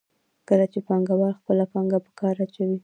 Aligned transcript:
کله 0.47 0.65
چې 0.71 0.79
پانګوال 0.87 1.33
خپله 1.39 1.65
پانګه 1.71 1.99
په 2.05 2.11
کار 2.19 2.35
اچوي 2.43 2.77